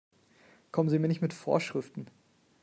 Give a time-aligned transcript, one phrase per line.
[0.71, 2.07] Kommen Sie mir nicht mit Vorschriften!